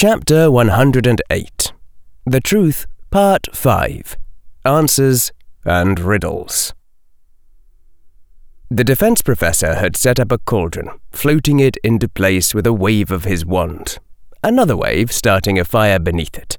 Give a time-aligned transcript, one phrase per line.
[0.00, 1.72] Chapter 108
[2.24, 4.16] The Truth, Part 5
[4.64, 5.32] Answers
[5.64, 6.72] and Riddles.
[8.70, 13.10] The defense professor had set up a cauldron, floating it into place with a wave
[13.10, 13.98] of his wand,
[14.40, 16.56] another wave starting a fire beneath it.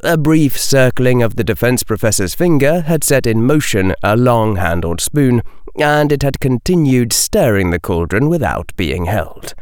[0.00, 5.00] A brief circling of the defense professor's finger had set in motion a long handled
[5.00, 5.40] spoon,
[5.78, 9.54] and it had continued stirring the cauldron without being held.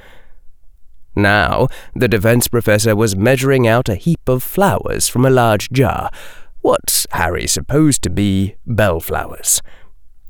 [1.18, 1.66] Now,
[1.96, 6.12] the defense professor was measuring out a heap of flowers from a large jar,
[6.60, 9.60] what Harry supposed to be bellflowers.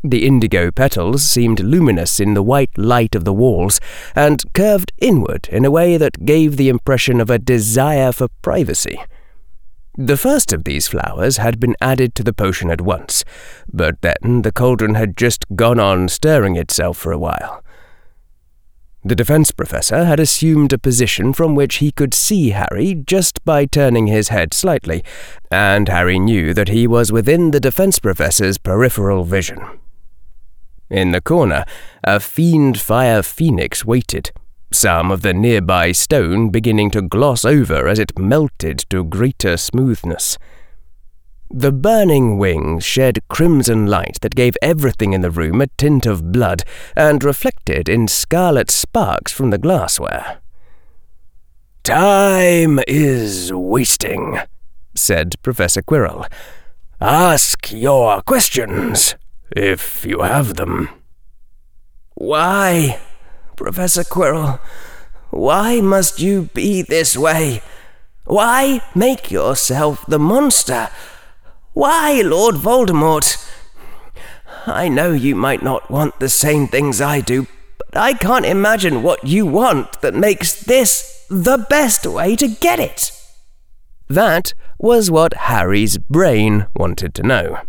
[0.02, 3.80] The indigo petals seemed luminous in the white light of the walls,
[4.14, 8.98] and curved inward in a way that gave the impression of a desire for privacy.
[9.94, 13.24] The first of these flowers had been added to the potion at once,
[13.70, 17.62] but then the cauldron had just gone on stirring itself for a while.
[19.04, 23.64] The defense professor had assumed a position from which he could see Harry just by
[23.64, 25.04] turning his head slightly,
[25.50, 29.60] and Harry knew that he was within the defense professor's peripheral vision.
[30.90, 31.64] In the corner,
[32.02, 34.32] a Fiendfyre phoenix waited,
[34.72, 40.38] some of the nearby stone beginning to gloss over as it melted to greater smoothness.
[41.50, 46.30] The burning wings shed crimson light that gave everything in the room a tint of
[46.30, 46.62] blood
[46.94, 50.40] and reflected in scarlet sparks from the glassware.
[51.84, 54.40] Time is wasting,
[54.94, 56.30] said Professor Quirrell.
[57.00, 59.14] Ask your questions,
[59.50, 60.90] if you have them.
[62.14, 63.00] Why,
[63.56, 64.60] Professor Quirrell,
[65.30, 67.62] why must you be this way?
[68.26, 70.90] Why make yourself the monster?
[71.78, 73.48] Why, Lord Voldemort?
[74.66, 77.46] I know you might not want the same things I do,
[77.78, 82.80] but I can't imagine what you want that makes this the best way to get
[82.80, 83.12] it.
[84.08, 87.60] That was what Harry's brain wanted to know.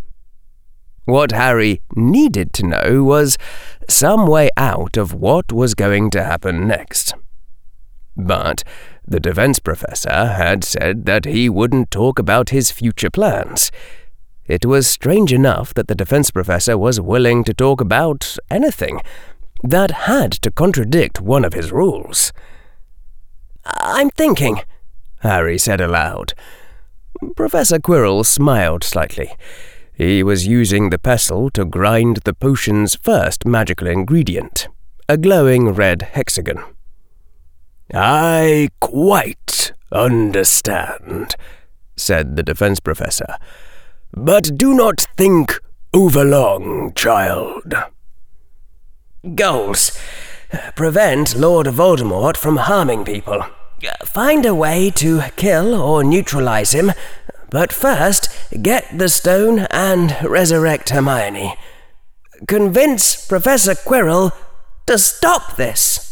[1.06, 3.38] What Harry needed to know was
[3.88, 7.14] some way out of what was going to happen next.
[8.18, 8.64] But
[9.08, 13.72] the defense professor had said that he wouldn't talk about his future plans.
[14.50, 19.00] It was strange enough that the defense professor was willing to talk about anything.
[19.64, 22.34] That had to contradict one of his rules.
[23.64, 24.62] I'm thinking,
[25.20, 26.34] Harry said aloud.
[27.36, 29.36] Professor Quirrell smiled slightly.
[29.94, 34.68] He was using the pestle to grind the potion's first magical ingredient,
[35.08, 36.64] a glowing red hexagon.
[37.94, 41.36] I quite understand,
[41.96, 43.38] said the defense professor.
[44.12, 45.60] But do not think
[45.94, 47.74] overlong, child.
[49.36, 49.98] Goals.
[50.76, 53.46] Prevent Lord Voldemort from harming people.
[54.04, 56.92] Find a way to kill or neutralize him
[57.50, 58.30] but first,
[58.62, 61.56] get the stone and resurrect Hermione.
[62.48, 64.32] Convince Professor Quirrell
[64.86, 66.06] to stop this.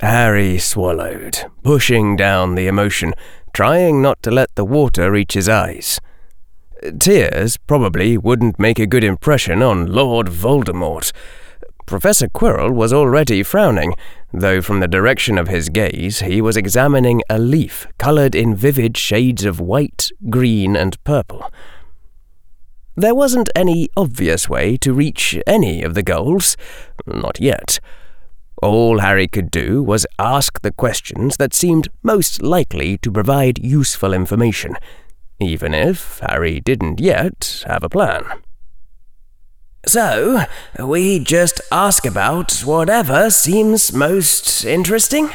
[0.00, 3.14] Harry swallowed, pushing down the emotion,
[3.52, 6.00] trying not to let the water reach his eyes.
[6.84, 11.12] Tears probably wouldn't make a good impression on Lord Voldemort.
[11.86, 13.94] Professor Quirrell was already frowning,
[14.34, 18.98] though from the direction of his gaze he was examining a leaf coloured in vivid
[18.98, 21.50] shades of white, green, and purple.
[22.96, 26.54] There wasn't any obvious way to reach any of the goals,
[27.06, 27.80] not yet.
[28.62, 34.12] All Harry could do was ask the questions that seemed most likely to provide useful
[34.12, 34.76] information,
[35.40, 38.24] even if Harry didn't yet have a plan.
[39.86, 40.44] So,
[40.78, 45.30] we just ask about whatever seems most interesting?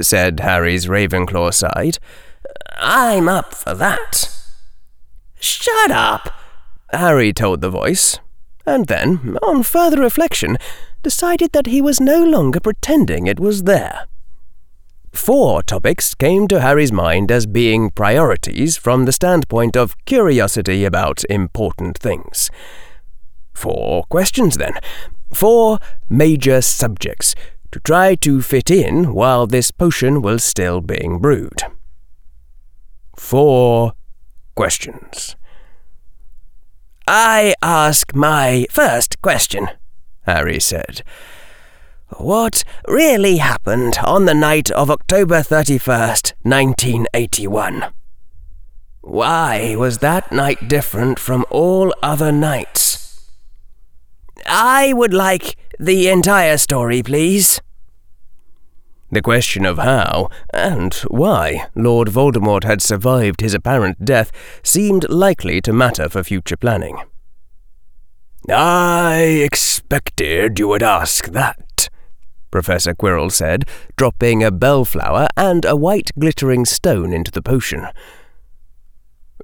[0.00, 1.98] said Harry's Ravenclaw side.
[2.76, 4.34] I'm up for that.
[5.38, 6.32] Shut up,
[6.92, 8.18] Harry told the voice,
[8.66, 10.56] and then, on further reflection,
[11.02, 14.06] decided that he was no longer pretending it was there.
[15.12, 21.22] Four topics came to Harry's mind as being priorities from the standpoint of curiosity about
[21.28, 22.50] important things.
[23.52, 24.72] Four questions, then.
[25.32, 25.78] Four
[26.08, 27.34] major subjects
[27.70, 31.62] to try to fit in while this potion was still being brewed.
[33.16, 33.92] Four
[34.54, 35.36] questions.
[37.06, 39.68] I ask my first question,
[40.22, 41.02] Harry said.
[42.18, 47.86] What really happened on the night of October 31st, 1981?
[49.00, 53.30] Why was that night different from all other nights?
[54.46, 57.60] I would like the entire story, please.
[59.10, 64.30] The question of how, and why, Lord Voldemort had survived his apparent death
[64.62, 66.98] seemed likely to matter for future planning.
[68.48, 71.71] I expected you would ask that,
[72.52, 73.64] Professor Quirrell said,
[73.96, 77.88] dropping a bellflower and a white glittering stone into the potion.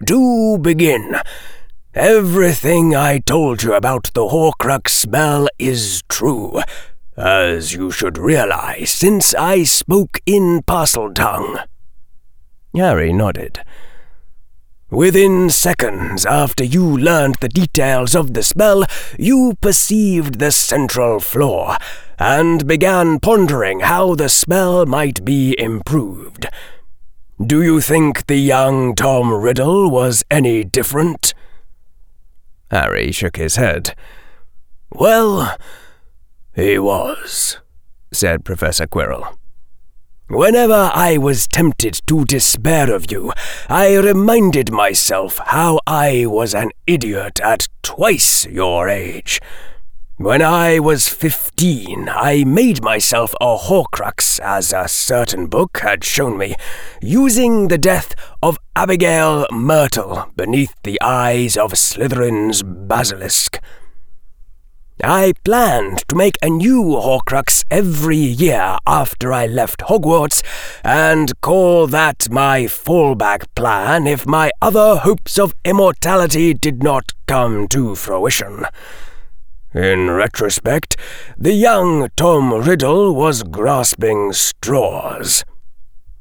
[0.07, 1.17] To begin,
[1.95, 6.61] everything I told you about the Horcrux spell is true
[7.17, 11.65] as you should realize since I spoke in Parseltongue.
[12.77, 13.65] Harry nodded.
[14.91, 18.85] Within seconds after you learned the details of the spell,
[19.19, 21.77] you perceived the central flaw,
[22.19, 26.47] and began pondering how the spell might be improved.
[27.45, 31.35] Do you think the young Tom Riddle was any different?
[32.71, 33.95] Harry shook his head.
[34.91, 35.55] Well,
[36.55, 37.59] he was,
[38.11, 39.37] said Professor Quirrell.
[40.31, 43.33] Whenever I was tempted to despair of you,
[43.71, 49.41] I reminded myself how I was an idiot at twice your age.
[50.19, 56.37] When I was fifteen, I made myself a Horcrux, as a certain book had shown
[56.37, 56.57] me,
[57.01, 63.61] using the death of Abigail Myrtle beneath the eyes of Slytherin's basilisk.
[65.03, 70.43] I planned to make a new Horcrux every year after I left Hogwarts,
[70.83, 77.69] and call that my fallback plan if my other hopes of immortality did not come
[77.69, 78.65] to fruition.
[79.73, 80.97] In retrospect,
[81.37, 85.45] the young Tom Riddle was grasping straws.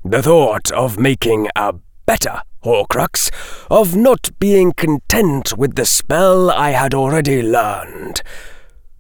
[0.06, 1.74] The thought of making a
[2.06, 3.32] better Horcrux,
[3.72, 8.22] of not being content with the spell I had already learned,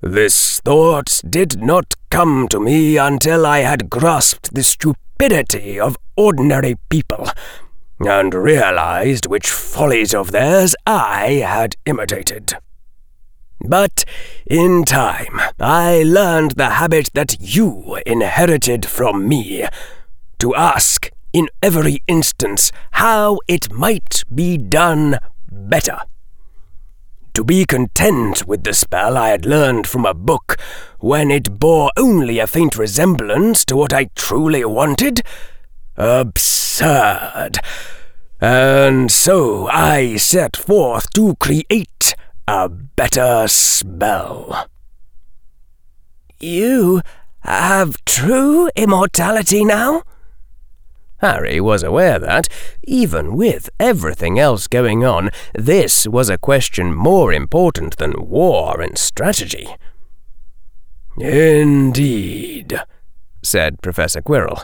[0.01, 6.75] this thought did not come to me until I had grasped the stupidity of ordinary
[6.89, 7.29] people,
[7.99, 12.53] and realized which follies of theirs I had imitated.
[13.67, 14.05] But
[14.45, 19.65] in time, I learned the habit that you inherited from me
[20.39, 25.17] to ask in every instance how it might be done
[25.51, 26.01] better
[27.37, 30.57] to be content with the spell I had learned from a book
[30.97, 35.21] when it bore only a faint resemblance to what I truly wanted?
[35.97, 37.59] Absurd.
[38.41, 42.15] And so I set forth to create
[42.47, 44.67] a better spell.
[46.39, 47.03] You
[47.41, 50.01] have true immortality now?
[51.19, 52.47] Harry was aware that,
[52.83, 58.97] even with everything else going on, this was a question more important than war and
[58.97, 59.67] strategy.
[61.17, 62.79] Indeed,
[63.43, 64.63] said Professor Quirrell.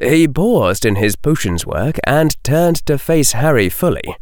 [0.00, 4.16] He paused in his potions work and turned to face Harry fully.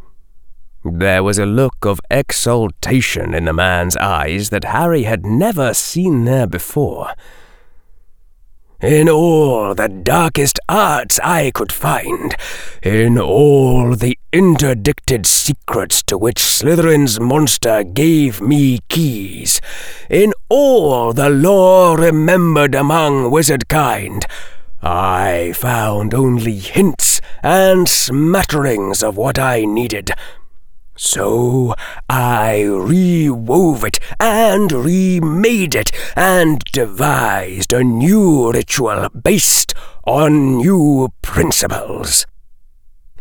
[0.85, 6.25] There was a look of exultation in the man's eyes that Harry had never seen
[6.25, 7.13] there before.
[8.81, 12.37] In all the darkest arts I could find,
[12.81, 19.61] in all the interdicted secrets to which Slytherin's monster gave me keys,
[20.09, 24.25] in all the lore remembered among wizard kind,
[24.81, 30.13] I found only hints and smatterings of what I needed
[30.99, 31.75] so
[32.11, 39.75] I rewove it and remade it and devised a new ritual based
[40.05, 42.27] on new principles.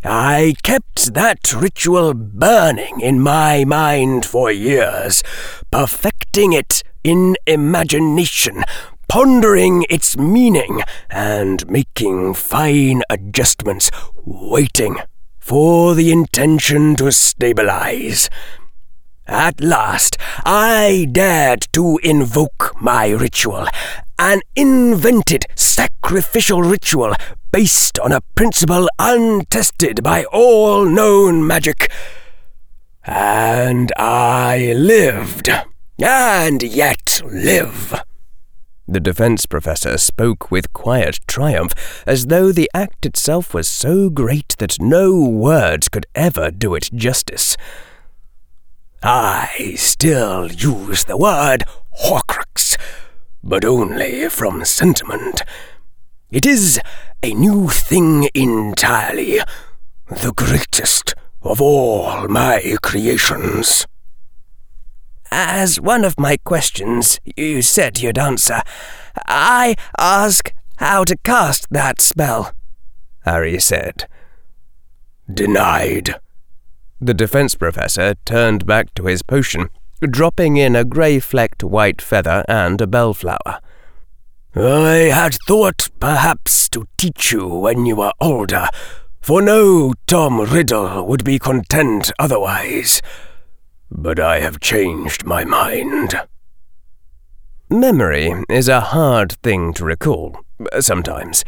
[0.03, 5.21] I kept that ritual burning in my mind for years,
[5.71, 8.63] perfecting it in imagination,
[9.07, 10.81] pondering its meaning,
[11.11, 13.91] and making fine adjustments,
[14.25, 14.97] waiting
[15.47, 18.29] for the intention to stabilize.
[19.25, 23.65] At last, I dared to invoke my ritual,
[24.19, 27.13] an invented sacrificial ritual
[27.49, 31.93] based on a principle untested by all known magic.
[33.05, 35.49] And I lived,
[35.97, 38.06] and yet live.
[38.89, 41.73] The defense professor spoke with quiet triumph,
[42.07, 46.89] as though the act itself was so great that no words could ever do it
[46.95, 47.57] justice.
[49.03, 51.65] I still use the word
[52.01, 52.77] Horcrux,
[53.43, 55.41] but only from sentiment.
[56.31, 56.79] It is
[57.21, 59.41] a new thing entirely,
[60.07, 63.85] the greatest of all my creations.
[65.31, 68.61] As one of my questions you said you'd answer,
[69.27, 72.53] I ask how to cast that spell,
[73.25, 74.07] Harry said.
[75.31, 76.15] Denied.
[77.01, 79.69] The defense professor turned back to his potion,
[80.01, 83.59] dropping in a grey flecked white feather and a bellflower.
[84.55, 88.69] I had thought perhaps to teach you when you were older,
[89.21, 93.01] for no Tom Riddle would be content otherwise.
[93.89, 96.13] But I have changed my mind.
[97.69, 100.39] Memory is a hard thing to recall,
[100.79, 101.43] sometimes,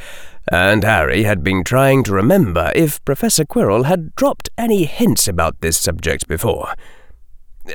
[0.51, 5.62] and Harry had been trying to remember if Professor Quirrell had dropped any hints about
[5.62, 6.74] this subject before.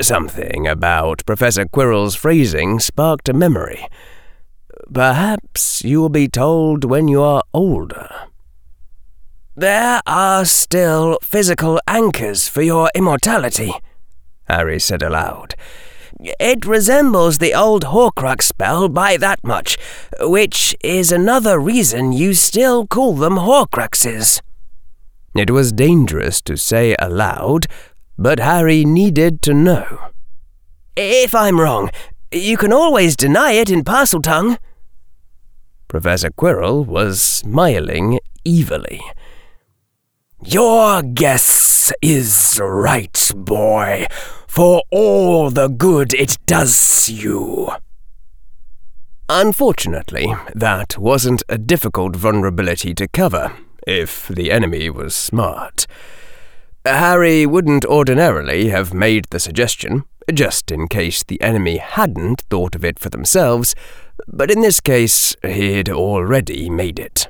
[0.01, 3.87] Something about Professor Quirrell's phrasing sparked a memory.
[4.93, 8.09] Perhaps you will be told when you are older.
[9.57, 13.73] There are still physical anchors for your immortality,
[14.49, 15.55] Harry said aloud.
[16.21, 19.77] It resembles the old Horcrux spell by that much,
[20.21, 24.41] which is another reason you still call them Horcruxes.
[25.35, 27.67] It was dangerous to say aloud,
[28.17, 30.11] but Harry needed to know.
[30.97, 31.91] If I'm wrong,
[32.31, 34.59] you can always deny it in Parseltongue.
[35.89, 39.01] Professor Quirrell was smiling evilly.
[40.47, 44.05] Your guess is right, boy,
[44.47, 47.71] for all the good it does you.
[49.31, 53.53] Unfortunately, that wasn't a difficult vulnerability to cover,
[53.87, 55.87] if the enemy was smart.
[56.85, 62.85] Harry wouldn't ordinarily have made the suggestion, just in case the enemy hadn't thought of
[62.85, 63.75] it for themselves,
[64.29, 67.29] but in this case he'd already made it.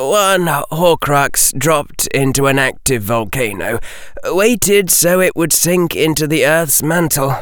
[0.00, 3.80] One Horcrux dropped into an active volcano,
[4.24, 7.36] waited so it would sink into the Earth's mantle,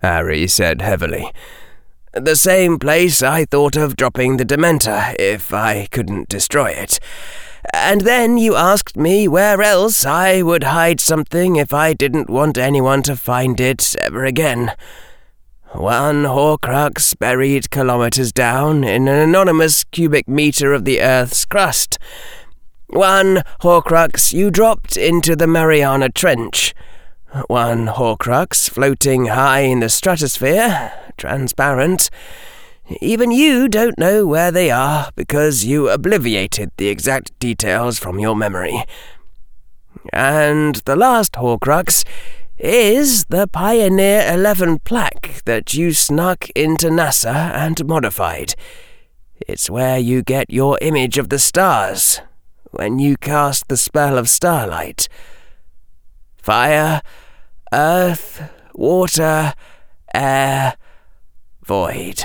[0.00, 1.32] Harry said heavily.
[2.12, 7.00] The same place I thought of dropping the Dementor if I couldn't destroy it.
[7.74, 12.56] And then you asked me where else I would hide something if I didn't want
[12.56, 14.76] anyone to find it ever again.
[15.72, 21.96] One Horcrux buried kilometers down in an anonymous cubic meter of the Earth's crust.
[22.88, 26.74] One Horcrux you dropped into the Mariana Trench.
[27.46, 32.10] One Horcrux floating high in the stratosphere, transparent.
[33.00, 38.34] Even you don't know where they are because you obliviated the exact details from your
[38.34, 38.84] memory.
[40.12, 42.04] And the last Horcrux
[42.62, 48.54] is the Pioneer 11 plaque that you snuck into NASA and modified.
[49.48, 52.20] It's where you get your image of the stars
[52.70, 55.08] when you cast the spell of starlight.
[56.36, 57.00] Fire,
[57.72, 59.54] earth, water,
[60.12, 60.76] air,
[61.64, 62.24] void.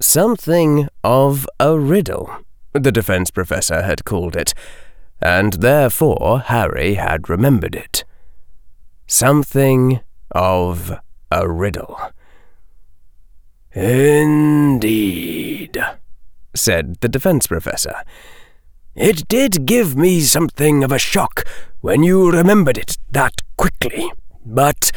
[0.00, 2.34] Something of a riddle,
[2.72, 4.54] the defense professor had called it,
[5.20, 8.04] and therefore Harry had remembered it.
[9.06, 10.98] Something of
[11.30, 11.98] a riddle.
[13.72, 15.02] Indeed,
[16.54, 18.02] said the defense professor.
[18.94, 21.44] It did give me something of a shock
[21.80, 24.12] when you remembered it that quickly,
[24.46, 24.92] but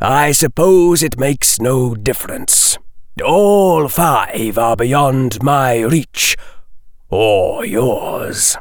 [0.00, 2.78] I suppose it makes no difference.
[3.22, 6.34] All five are beyond my reach,
[7.10, 8.56] or yours.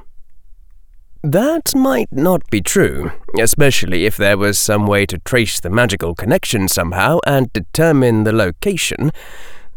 [1.24, 6.16] That might not be true, especially if there was some way to trace the magical
[6.16, 9.12] connection somehow and determine the location,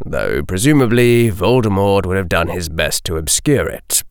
[0.03, 4.03] though presumably Voldemort would have done his best to obscure it.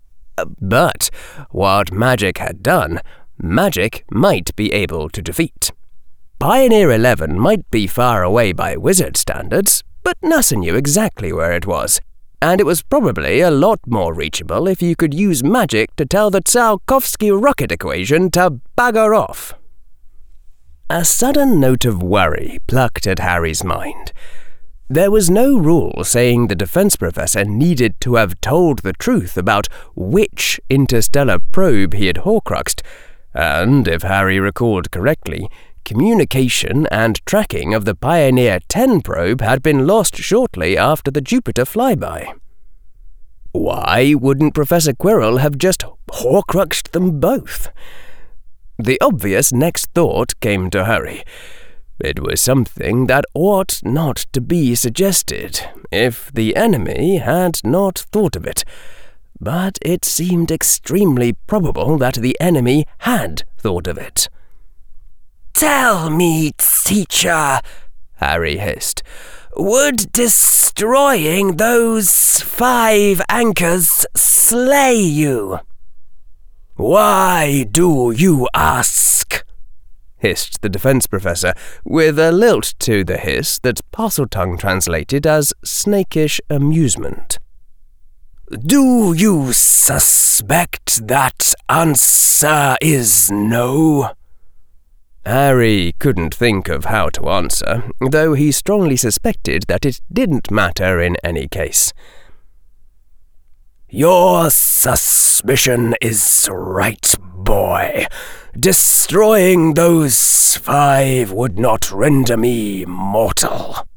[0.62, 1.10] But
[1.50, 3.00] what magic had done,
[3.40, 5.72] magic might be able to defeat.
[6.38, 11.66] Pioneer 11 might be far away by wizard standards, but NASA knew exactly where it
[11.66, 12.00] was,
[12.44, 16.30] and it was probably a lot more reachable if you could use magic to tell
[16.30, 19.54] the Tsiolkovsky rocket equation to bugger off.
[20.90, 24.12] A sudden note of worry plucked at Harry's mind.
[24.90, 29.70] There was no rule saying the defense professor needed to have told the truth about
[29.96, 32.82] which interstellar probe he had horcruxed,
[33.34, 35.48] and if Harry recalled correctly,
[35.84, 41.66] communication and tracking of the Pioneer 10 probe had been lost shortly after the Jupiter
[41.66, 42.34] flyby.
[43.52, 47.70] Why wouldn't Professor Quirrell have just horcruxed them both?
[48.80, 51.24] The obvious next thought came to Harry.
[52.00, 55.62] It was something that ought not to be suggested
[55.92, 58.66] if the enemy had not thought of it.
[59.40, 64.28] But it seemed extremely probable that the enemy had thought of it.
[65.54, 67.60] Tell me, teacher,
[68.16, 69.04] Harry hissed,
[69.56, 75.60] would destroying those five anchors slay you?
[76.76, 79.46] Why do you ask?
[80.18, 86.40] hissed the defense professor, with a lilt to the hiss that Parseltongue translated as snakish
[86.50, 87.38] amusement.
[88.66, 94.14] Do you suspect that answer is no?
[95.26, 101.00] Harry couldn't think of how to answer, though he strongly suspected that it didn't matter
[101.00, 101.94] in any case.
[103.90, 108.06] Your suspicion is right, boy.
[108.60, 113.88] Destroying those five would not render me mortal.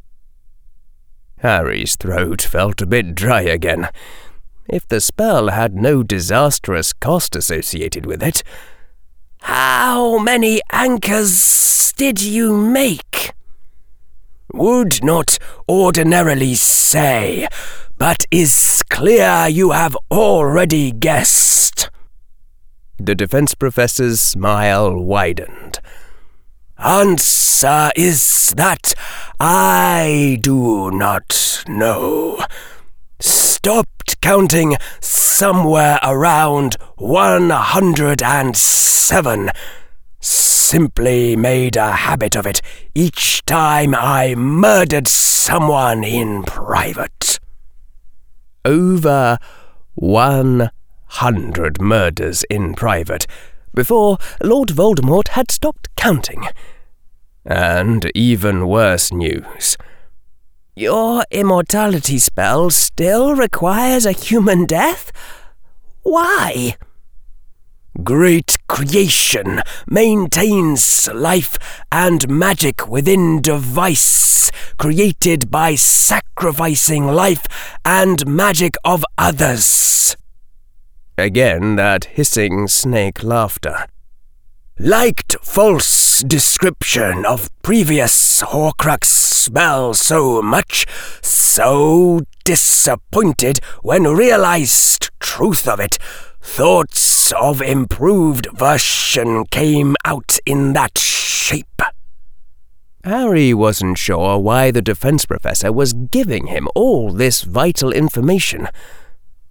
[1.38, 3.88] Harry's throat felt a bit dry again.
[4.68, 8.42] If the spell had no disastrous cost associated with it.
[9.46, 13.32] How many anchors did you make?
[14.52, 15.38] Would not
[15.68, 17.46] ordinarily say
[17.98, 21.90] but is clear you have already guessed.
[22.98, 25.78] The defense professor's smile widened.
[26.78, 28.94] Answer is that
[29.40, 32.44] I do not know.
[33.18, 39.50] Stopped counting somewhere around 107.
[40.20, 42.60] Simply made a habit of it
[42.94, 47.38] each time I murdered someone in private
[48.66, 49.38] over
[49.94, 53.26] 100 murders in private
[53.72, 56.48] before Lord Voldemort had stopped counting.
[57.44, 59.76] And even worse news.
[60.78, 65.10] Your immortality spell still requires a human death?
[66.02, 66.76] Why?
[68.04, 71.56] Great creation maintains life
[71.90, 77.46] and magic within device created by sacrificing life
[77.82, 80.14] and magic of others.
[81.16, 83.86] Again that hissing snake laughter.
[84.78, 90.84] Liked false description of previous Horcrux spell so much,
[91.22, 95.96] so disappointed when realized truth of it,
[96.42, 101.80] thoughts of improved version came out in that shape.
[103.02, 108.68] Harry wasn't sure why the defense professor was giving him all this vital information,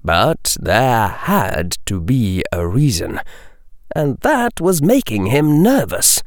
[0.03, 3.19] but there had to be a reason,
[3.93, 6.23] and that was making him nervous.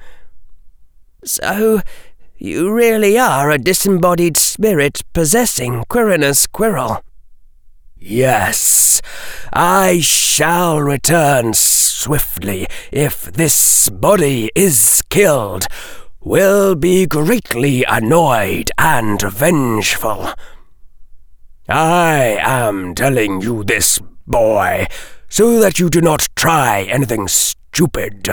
[1.25, 1.81] So,
[2.37, 7.03] you really are a disembodied spirit possessing Quirinus Quirrell?
[7.97, 9.01] Yes,
[9.53, 15.66] I shall return swiftly if this body is killed
[16.21, 20.31] will be greatly annoyed and vengeful.
[21.68, 24.87] I am telling you this, boy,
[25.29, 28.29] so that you do not try anything stupid.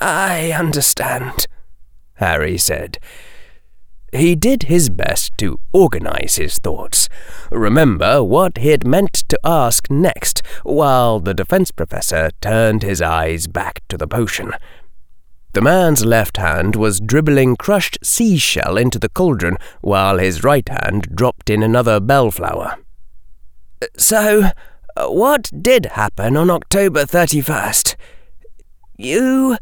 [0.00, 1.46] I understand,
[2.14, 2.98] Harry said.
[4.12, 7.10] He did his best to organize his thoughts,
[7.50, 13.82] remember what he'd meant to ask next, while the defense professor turned his eyes back
[13.88, 14.52] to the potion.
[15.52, 21.08] The man's left hand was dribbling crushed seashell into the cauldron, while his right hand
[21.14, 22.76] dropped in another bellflower.
[23.96, 24.50] So,
[25.06, 27.94] what did happen on October 31st?
[28.96, 29.56] You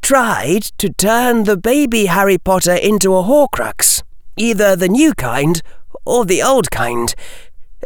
[0.00, 4.02] tried to turn the baby Harry Potter into a Horcrux,
[4.36, 5.60] either the new kind
[6.04, 7.14] or the old kind.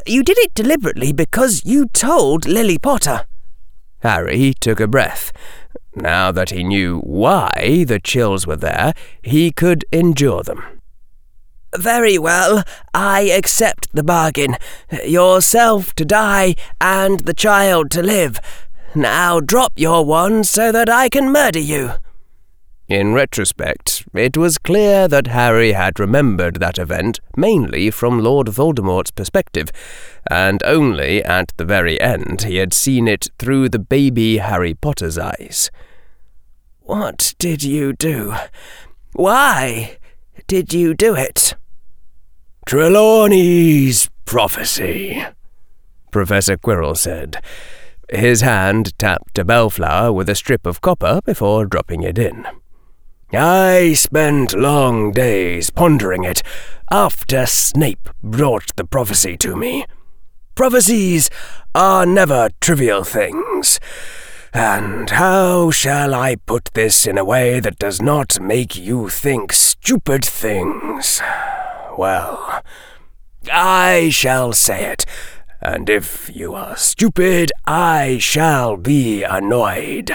[0.07, 3.25] You did it deliberately because you told Lily Potter.
[4.01, 5.33] Harry took a breath.
[5.95, 10.76] Now that he knew why the chills were there, he could endure them.
[11.75, 12.63] Very well,
[12.95, 14.57] I accept the bargain.
[15.05, 18.39] Yourself to die and the child to live.
[18.95, 21.93] Now drop your wand so that I can murder you.
[22.89, 29.11] In retrospect, it was clear that Harry had remembered that event mainly from Lord Voldemort's
[29.11, 29.73] perspective,
[30.31, 35.19] and only at the very end he had seen it through the baby Harry Potter's
[35.19, 35.69] eyes.
[36.79, 38.37] What did you do?
[39.15, 39.99] Why
[40.47, 41.55] did you do it?
[42.67, 45.25] Trelawney's prophecy,
[46.11, 47.43] Professor Quirrell said.
[48.11, 52.47] His hand tapped a bellflower with a strip of copper before dropping it in.
[53.33, 56.43] I spent long days pondering it
[56.91, 59.85] after Snape brought the prophecy to me.
[60.55, 61.29] Prophecies
[61.75, 63.81] are never trivial things.
[64.53, 69.53] And how shall I put this in a way that does not make you think
[69.53, 71.21] stupid things?
[71.99, 72.63] Well,
[73.53, 75.05] I shall say it,
[75.61, 80.13] and if you are stupid, I shall be annoyed.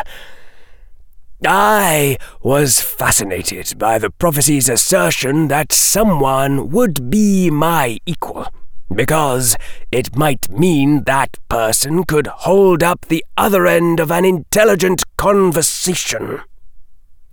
[1.45, 8.47] I was fascinated by the prophecy's assertion that someone would be my equal,
[8.93, 9.56] because
[9.91, 16.41] it might mean that person could hold up the other end of an intelligent conversation.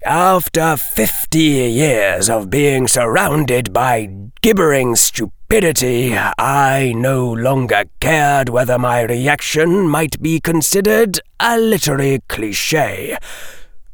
[0.05, 4.09] After fifty years of being surrounded by
[4.41, 13.19] gibbering stupidity, I no longer cared whether my reaction might be considered a literary cliche.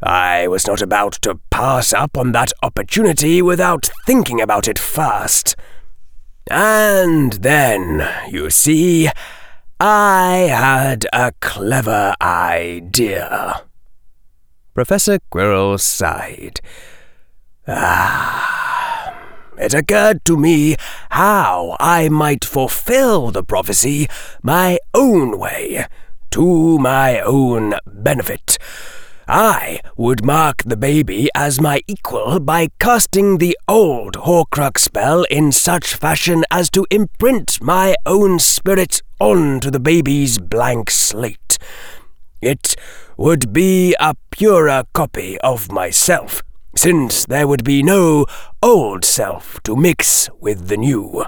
[0.03, 5.57] I was not about to pass up on that opportunity without thinking about it first.
[6.51, 9.09] And then, you see,
[9.81, 13.63] I had a clever idea.
[14.75, 16.61] Professor Quirrell sighed.
[17.67, 19.15] Ah,
[19.57, 20.77] it occurred to me
[21.11, 24.07] how I might fulfill the prophecy
[24.43, 25.87] my own way,
[26.33, 28.59] to my own benefit.
[29.27, 35.51] I would mark the baby as my equal by casting the old Horcrux spell in
[35.51, 41.57] such fashion as to imprint my own spirit onto the baby's blank slate.
[42.43, 42.77] It
[43.17, 46.43] would be a purer copy of myself,
[46.77, 48.27] since there would be no
[48.63, 51.25] old self to mix with the new.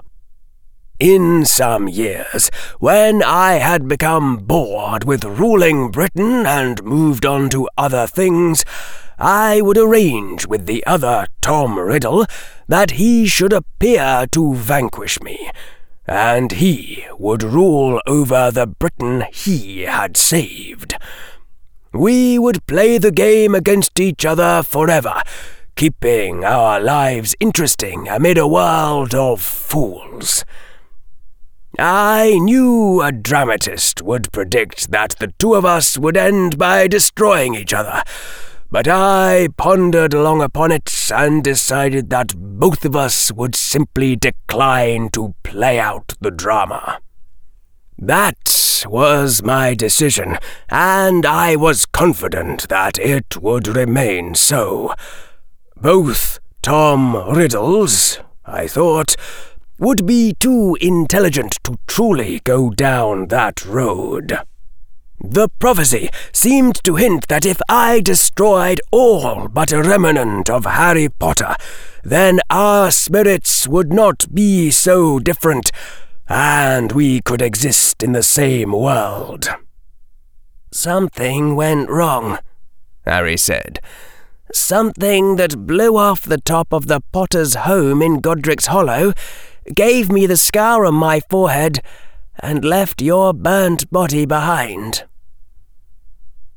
[0.99, 7.69] In some years, when I had become bored with ruling Britain and moved on to
[7.77, 8.65] other things,
[9.19, 12.25] I would arrange with the other Tom Riddle
[12.67, 15.51] that he should appear to vanquish me,
[16.07, 20.95] and he would rule over the Britain he had saved.
[21.93, 25.21] We would play the game against each other forever,
[25.75, 30.43] keeping our lives interesting amid a world of fools.
[31.79, 37.55] I knew a dramatist would predict that the two of us would end by destroying
[37.55, 38.03] each other,
[38.71, 45.11] but I pondered long upon it and decided that both of us would simply decline
[45.11, 47.01] to play out the drama.
[47.99, 50.39] That was my decision,
[50.71, 54.95] and I was confident that it would remain so.
[55.77, 59.15] Both Tom Riddles, I thought,
[59.79, 64.39] would be too intelligent to truly go down that road.
[65.19, 71.09] The prophecy seemed to hint that if I destroyed all but a remnant of Harry
[71.09, 71.55] Potter,
[72.03, 75.73] then our spirits would not be so different,
[76.29, 79.49] and we could exist in the same world.
[80.71, 82.39] Something went wrong,
[83.07, 83.81] Harry said.
[84.53, 89.13] Something that blew off the top of the Potter's home in Godric's Hollow
[89.75, 91.81] gave me the scar on my forehead,
[92.39, 95.05] and left your burnt body behind.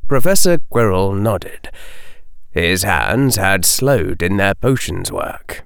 [0.08, 1.70] Professor Quirrell nodded.
[2.52, 5.66] His hands had slowed in their potions work.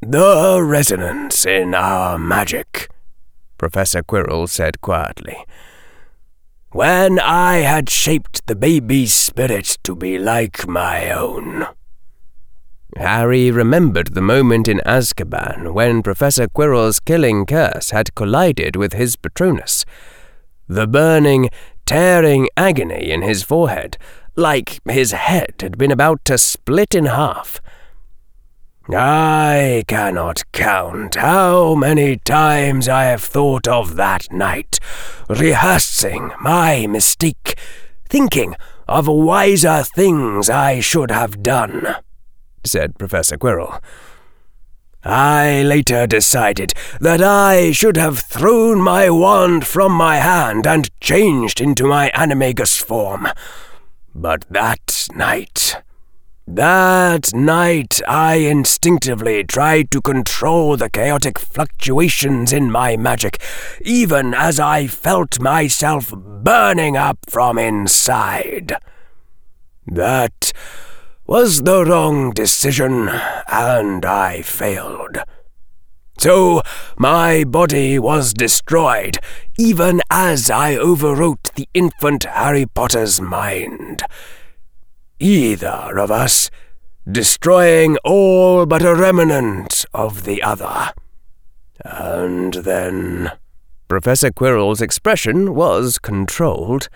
[0.00, 2.90] The resonance in our magic,
[3.56, 5.36] Professor Quirrell said quietly.
[6.72, 11.66] When I had shaped the baby's spirit to be like my own.
[12.98, 19.16] Harry remembered the moment in Azkaban when Professor Quirrell's killing curse had collided with his
[19.16, 19.84] Patronus.
[20.66, 21.50] The burning,
[21.84, 23.98] tearing agony in his forehead,
[24.34, 27.60] like his head had been about to split in half.
[28.88, 34.78] I cannot count how many times I have thought of that night,
[35.28, 37.58] rehearsing my mistake,
[38.08, 38.56] thinking
[38.88, 41.96] of wiser things I should have done
[42.66, 43.80] said Professor Quirrell.
[45.04, 51.60] I later decided that I should have thrown my wand from my hand and changed
[51.60, 53.28] into my animagus form.
[54.12, 55.76] But that night,
[56.48, 63.40] that night I instinctively tried to control the chaotic fluctuations in my magic,
[63.82, 68.74] even as I felt myself burning up from inside.
[69.86, 70.52] That
[71.26, 73.08] was the wrong decision,
[73.48, 75.18] and I failed.
[76.18, 76.62] So
[76.96, 79.18] my body was destroyed,
[79.58, 84.02] even as I overwrote the infant Harry Potter's mind.
[85.18, 86.50] Either of us
[87.10, 90.92] destroying all but a remnant of the other.
[91.84, 93.32] And then.
[93.88, 96.88] Professor Quirrell's expression was controlled.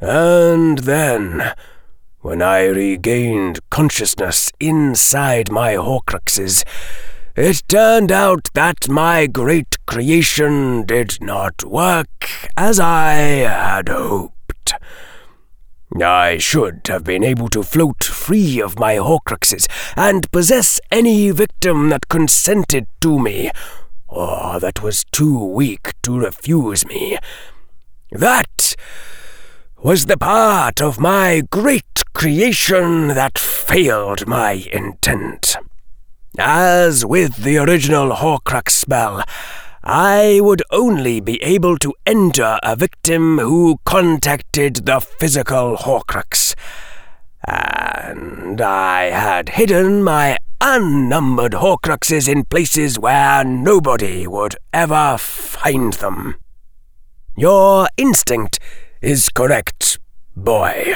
[0.00, 1.52] And then,
[2.24, 6.64] when I regained consciousness inside my Horcruxes,
[7.36, 14.72] it turned out that my great creation did not work as I had hoped.
[16.00, 21.90] I should have been able to float free of my Horcruxes and possess any victim
[21.90, 23.50] that consented to me,
[24.08, 27.18] or that was too weak to refuse me.
[28.10, 28.76] That
[29.84, 35.56] was the part of my great creation that failed my intent.
[36.38, 39.22] As with the original Horcrux spell,
[39.82, 46.54] I would only be able to enter a victim who contacted the physical Horcrux.
[47.46, 56.36] And I had hidden my unnumbered Horcruxes in places where nobody would ever find them.
[57.36, 58.58] Your instinct
[59.02, 59.98] is correct,
[60.34, 60.94] boy.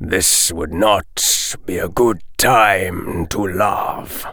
[0.00, 4.26] This would not be a good time to laugh.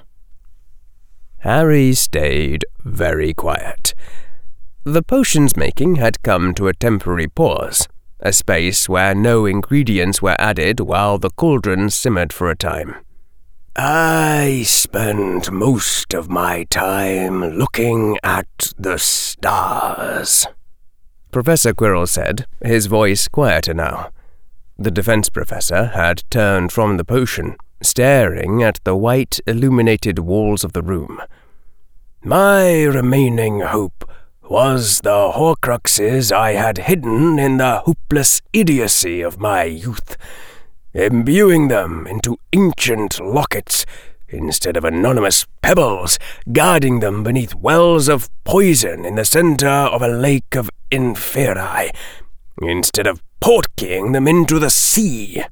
[1.40, 3.94] Harry stayed very quiet.
[4.84, 7.88] The potions making had come to a temporary pause,
[8.20, 12.96] a space where no ingredients were added while the cauldron simmered for a time.
[13.76, 20.48] I spend most of my time looking at the stars,
[21.32, 24.12] Professor Quirrell said, his voice quieter now.
[24.78, 30.74] The defense professor had turned from the potion staring at the white, illuminated walls of
[30.74, 31.22] the room.
[32.24, 34.10] My remaining hope
[34.42, 40.18] was the Horcruxes I had hidden in the hopeless idiocy of my youth,
[40.94, 43.86] imbuing them into ancient lockets
[44.28, 46.18] instead of anonymous pebbles,
[46.52, 51.92] guarding them beneath wells of poison in the centre of a lake of inferi,
[52.62, 55.44] instead of portkeying them into the sea.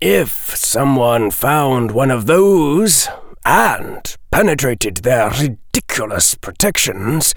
[0.00, 3.08] If someone found one of those
[3.44, 7.34] and penetrated their ridiculous protections,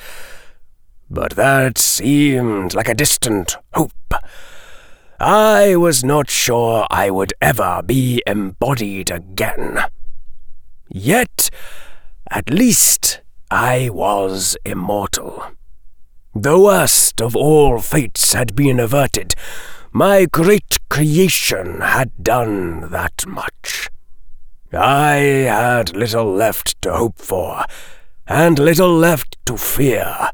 [1.10, 4.14] but that seemed like a distant hope.
[5.20, 9.80] I was not sure I would ever be embodied again.
[10.90, 11.50] Yet,
[12.30, 15.44] at least I was immortal.
[16.34, 19.36] The worst of all fates had been averted,
[19.92, 23.90] my great creation had done that much.
[24.72, 25.16] I
[25.50, 27.66] had little left to hope for,
[28.26, 30.30] and little left to fear.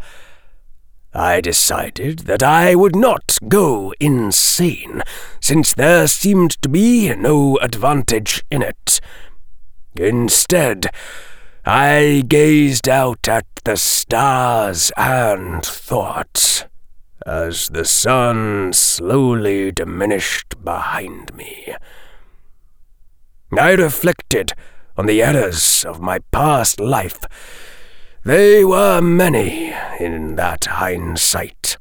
[1.15, 5.01] I decided that I would not go insane,
[5.39, 8.99] since there seemed to be no advantage in it.
[9.95, 10.91] Instead,
[11.69, 16.65] I gazed out at the stars and thought
[17.25, 21.75] as the sun slowly diminished behind me.
[23.51, 24.53] I reflected
[24.95, 27.19] on the errors of my past life.
[28.23, 31.75] They were many in that hindsight.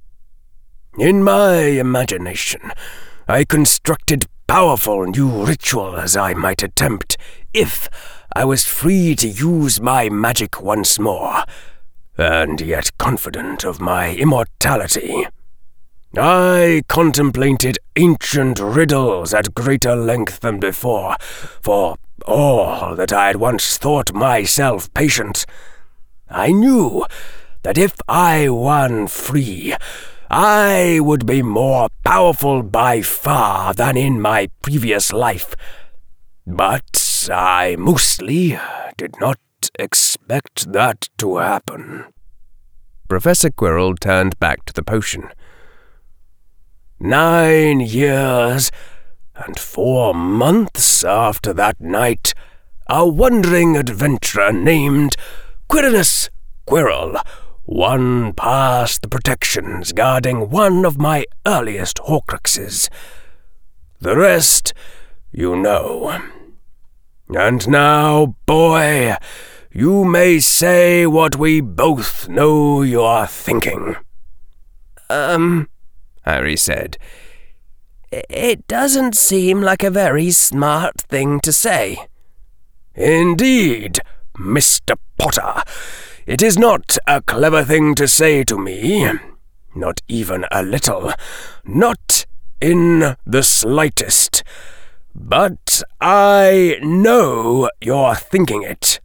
[0.99, 2.73] In my imagination,
[3.29, 7.17] I constructed powerful new rituals I might attempt
[7.55, 7.89] if
[8.37, 11.45] I was free to use my magic once more,
[12.19, 15.27] and yet confident of my immortality.
[16.15, 21.17] I contemplated ancient riddles at greater length than before,
[21.63, 21.97] for
[22.27, 25.47] all that I had once thought myself patient.
[26.29, 27.07] I knew
[27.63, 29.75] that if I won free,
[30.31, 35.57] I would be more powerful by far than in my previous life.
[36.47, 38.59] But I mostly
[38.97, 39.39] did not
[39.79, 42.07] expect that to happen.
[43.09, 45.31] Professor Quirrell turned back to the potion.
[46.99, 48.71] Nine years
[49.35, 52.35] and four months after that night,
[52.89, 55.17] a wandering adventurer named
[55.69, 56.31] Quirinus
[56.67, 57.21] Quirrell
[57.65, 62.89] won past the protections guarding one of my earliest Horcruxes.
[64.01, 64.73] The rest,
[65.33, 66.21] you know.
[67.29, 69.15] And now, boy,
[69.73, 73.97] you may say what we both know you're thinking.
[75.11, 75.69] Um,
[76.23, 76.99] Harry said.
[78.13, 82.07] It doesn't seem like a very smart thing to say.
[82.95, 83.99] Indeed,
[84.39, 84.97] Mr.
[85.19, 85.63] Potter.
[86.25, 89.11] It is not a clever thing to say to me.
[89.75, 91.13] Not even a little.
[91.65, 92.27] Not
[92.61, 94.43] in the slightest.
[95.19, 99.01] But I know you're thinking it.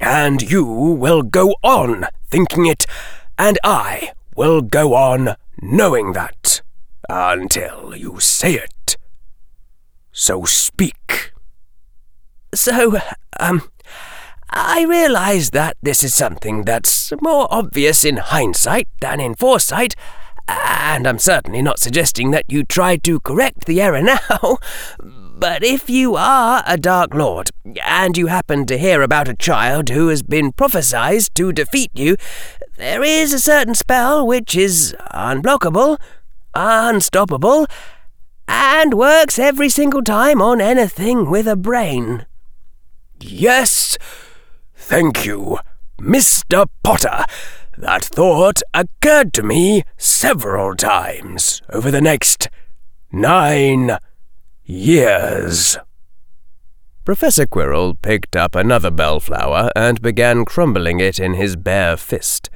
[0.00, 2.84] And you will go on thinking it,
[3.38, 6.60] and I will go on knowing that.
[7.08, 8.96] until you say it.
[10.12, 11.32] So speak.
[12.54, 12.98] So,
[13.38, 13.62] um,
[14.50, 19.94] I realize that this is something that's more obvious in hindsight than in foresight,
[20.46, 24.58] and I'm certainly not suggesting that you try to correct the error now.
[25.36, 27.50] But if you are a Dark Lord,
[27.84, 32.16] and you happen to hear about a child who has been prophesied to defeat you,
[32.76, 35.98] there is a certain spell which is unblockable,
[36.54, 37.66] unstoppable,
[38.46, 42.26] and works every single time on anything with a brain.
[43.18, 43.98] Yes,
[44.76, 45.58] thank you,
[45.98, 46.68] Mr.
[46.84, 47.24] Potter.
[47.76, 52.48] That thought occurred to me several times over the next
[53.10, 53.98] nine
[54.64, 55.76] years.
[57.04, 62.48] Professor Quirrell picked up another bellflower and began crumbling it in his bare fist.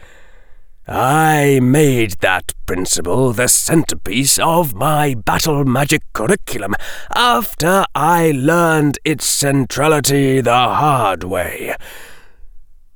[0.87, 6.75] I made that principle the centerpiece of my battle magic curriculum
[7.15, 11.77] after I learned its centrality the hard way.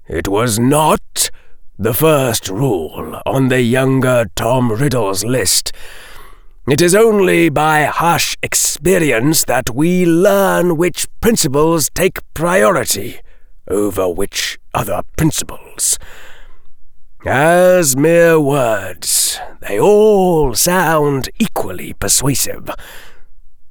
[0.08, 1.30] It was not
[1.78, 5.72] the first rule on the younger Tom Riddle's list.
[6.68, 13.18] It is only by harsh experience that we learn which principles take priority
[13.66, 15.98] over which other principles.
[17.26, 22.70] As mere words, they all sound equally persuasive.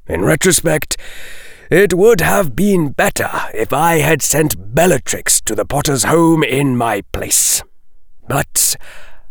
[0.08, 0.98] In retrospect,
[1.70, 6.76] it would have been better if I had sent Bellatrix to the potter's home in
[6.76, 7.64] my place.
[8.28, 8.76] But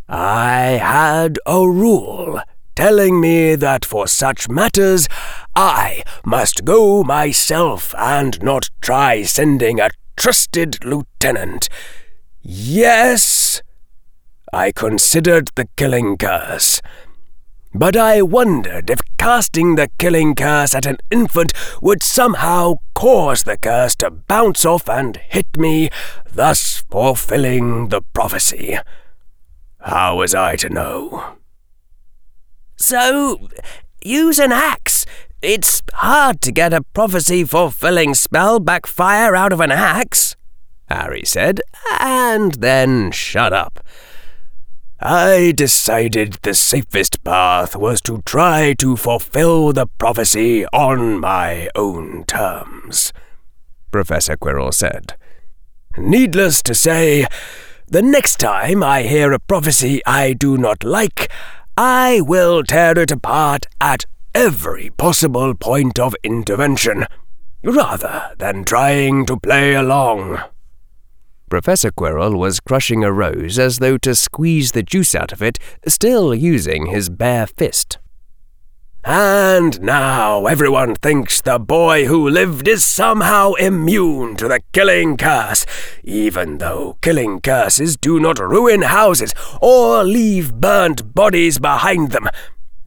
[0.09, 2.41] I had a rule
[2.75, 5.09] telling me that for such matters
[5.55, 11.69] I must go myself and not try sending a trusted lieutenant.
[12.43, 13.63] Yes,
[14.53, 16.81] I considered the killing curse.
[17.73, 23.57] But I wondered if casting the killing curse at an infant would somehow cause the
[23.57, 25.89] curse to bounce off and hit me,
[26.33, 28.77] thus fulfilling the prophecy.
[29.79, 31.37] How was I to know?
[32.81, 33.49] So,
[34.03, 35.05] use an axe.
[35.43, 40.35] It's hard to get a prophecy fulfilling spell backfire out of an axe,
[40.89, 41.61] Harry said,
[42.01, 43.81] and then shut up.
[44.99, 52.25] I decided the safest path was to try to fulfill the prophecy on my own
[52.25, 53.13] terms,
[53.93, 55.17] Professor Quirrell said.
[55.99, 57.27] Needless to say,
[57.87, 61.31] the next time I hear a prophecy I do not like,
[61.77, 64.05] I will tear it apart at
[64.35, 67.07] every possible point of intervention,
[67.63, 70.41] rather than trying to play along.
[71.49, 75.59] Professor Quirrell was crushing a rose as though to squeeze the juice out of it,
[75.87, 77.99] still using his bare fist.
[79.03, 85.65] And now everyone thinks the boy who lived is somehow immune to the killing curse,
[86.05, 89.33] even though killing curses do not ruin houses
[89.63, 92.29] or leave burnt bodies behind them,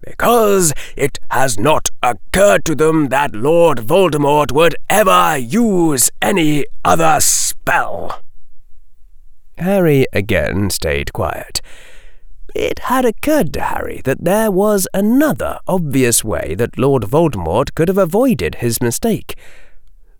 [0.02, 7.20] because it has not occurred to them that Lord Voldemort would ever use any other
[7.22, 8.22] spell.
[9.58, 11.60] Harry again stayed quiet.
[12.56, 17.88] It had occurred to Harry that there was another obvious way that Lord Voldemort could
[17.88, 19.36] have avoided his mistake.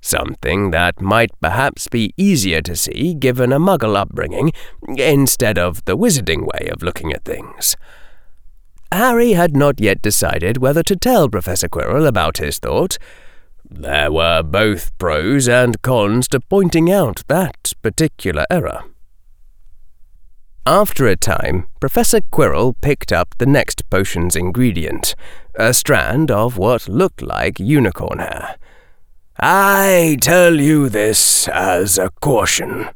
[0.02, 4.52] Something that might perhaps be easier to see given a muggle upbringing,
[4.98, 7.76] instead of the wizarding way of looking at things.
[8.92, 12.98] Harry had not yet decided whether to tell Professor Quirrell about his thought.
[13.70, 18.84] There were both pros and cons to pointing out that particular error.
[20.66, 25.14] After a time, Professor Quirrell picked up the next potion's ingredient,
[25.56, 28.56] a strand of what looked like unicorn hair.
[29.38, 32.88] I tell you this as a caution,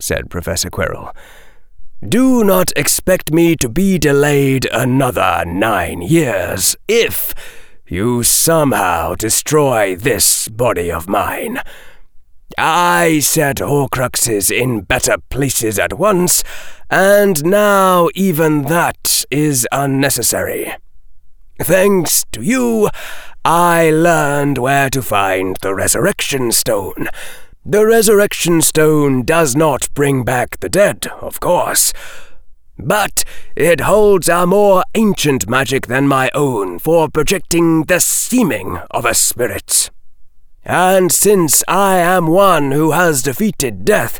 [0.00, 1.14] said Professor Quirrell.
[2.04, 7.32] Do not expect me to be delayed another nine years if
[7.86, 11.60] you somehow destroy this body of mine.
[12.58, 16.42] I set Horcruxes in better places at once,
[16.90, 20.74] and now even that is unnecessary.
[21.60, 22.90] Thanks to you,
[23.44, 27.08] I learned where to find the Resurrection Stone.
[27.64, 31.92] The Resurrection Stone does not bring back the dead, of course,
[32.78, 33.24] but
[33.56, 39.14] it holds a more ancient magic than my own for projecting the seeming of a
[39.14, 39.90] spirit.
[40.64, 44.18] And since I am one who has defeated death,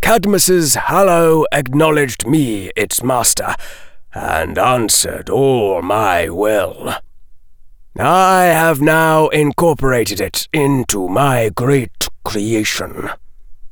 [0.00, 3.54] Cadmus's Hallow acknowledged me its master,
[4.12, 6.94] and answered all my will.
[7.98, 13.10] I have now incorporated it into my great creation.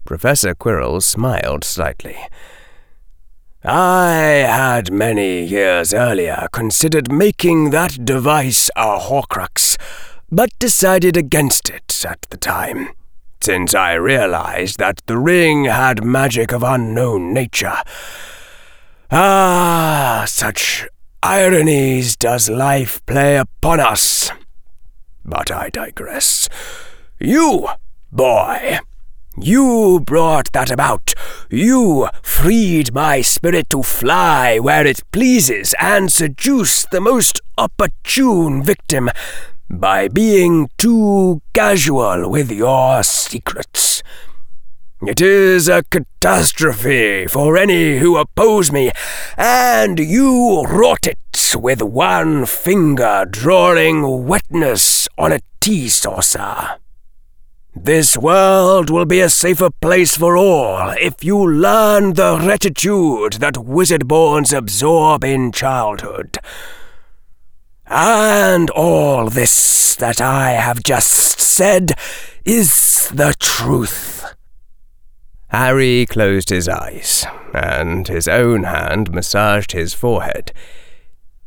[0.04, 2.16] Professor Quirrell smiled slightly.
[3.64, 9.76] I had many years earlier considered making that device a Horcrux,
[10.30, 12.90] but decided against it at the time,
[13.40, 17.76] since I realized that the ring had magic of unknown nature.
[19.10, 20.86] Ah, such
[21.22, 24.30] ironies does life play upon us.
[25.24, 26.48] But I digress.
[27.18, 27.68] You,
[28.12, 28.78] boy,
[29.36, 31.12] you brought that about.
[31.50, 39.10] You freed my spirit to fly where it pleases and seduce the most opportune victim
[39.80, 44.02] by being too casual with your secrets.
[45.06, 48.90] It is a catastrophe for any who oppose me,
[49.36, 51.18] and you wrought it
[51.54, 56.76] with one finger drawing wetness on a tea saucer.
[57.76, 63.58] This world will be a safer place for all if you learn the rectitude that
[63.58, 66.38] wizard-borns absorb in childhood.
[67.86, 71.92] And all this that I have just said
[72.44, 74.24] is the truth.
[75.48, 80.52] Harry closed his eyes, and his own hand massaged his forehead.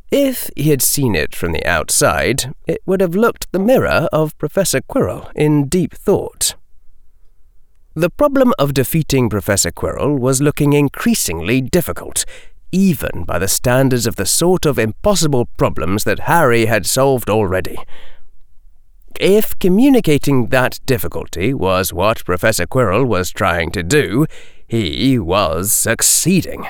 [0.10, 4.38] If he had seen it from the outside, it would have looked the mirror of
[4.38, 6.56] Professor Quirrell in deep thought.
[7.96, 12.24] The problem of defeating Professor Quirrell was looking increasingly difficult,
[12.72, 17.78] even by the standards of the sort of impossible problems that Harry had solved already.
[19.20, 24.28] If communicating that difficulty was what Professor Quirrell was trying to do,
[24.68, 26.68] he was succeeding.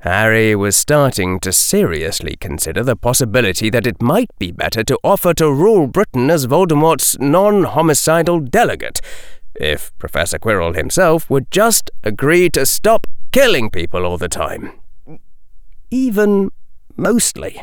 [0.00, 5.34] Harry was starting to seriously consider the possibility that it might be better to offer
[5.34, 9.00] to rule Britain as Voldemort's non homicidal delegate,
[9.54, 14.72] if Professor Quirrell himself would just agree to stop killing people all the time.
[15.90, 16.50] Even
[16.96, 17.62] mostly.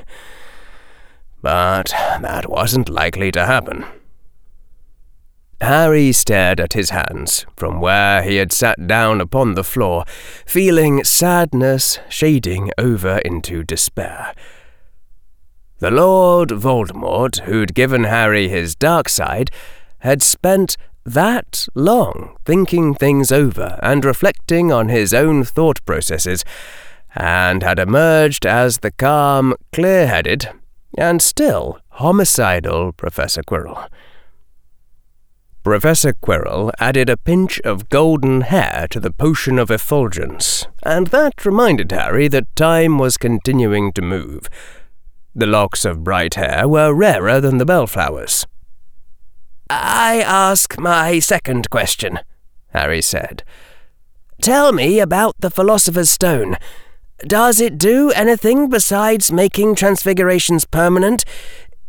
[1.41, 1.89] But
[2.21, 3.85] that wasn't likely to happen.
[5.61, 10.03] Harry stared at his hands from where he had sat down upon the floor,
[10.45, 14.33] feeling sadness shading over into despair.
[15.79, 19.51] The Lord Voldemort, who'd given Harry his dark side,
[19.99, 26.43] had spent that long thinking things over and reflecting on his own thought processes,
[27.15, 30.49] and had emerged as the calm, clear headed,
[30.97, 33.87] and still homicidal Professor Quirrell.
[35.63, 41.45] Professor Quirrell added a pinch of golden hair to the potion of effulgence, and that
[41.45, 44.49] reminded Harry that time was continuing to move.
[45.33, 48.45] The locks of bright hair were rarer than the bellflowers.
[49.75, 52.19] I ask my second question,
[52.69, 53.43] Harry said.
[54.41, 56.57] Tell me about the Philosopher's Stone.
[57.19, 61.25] Does it do anything besides making transfigurations permanent?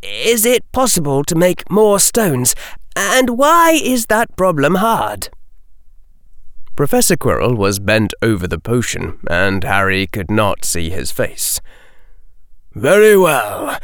[0.03, 2.55] Is it possible to make more stones?
[2.97, 5.29] And why is that problem hard?
[6.77, 11.61] Professor Quirrell was bent over the potion, and Harry could not see his face.
[12.73, 13.79] Very well.